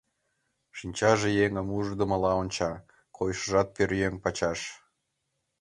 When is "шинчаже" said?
0.77-1.29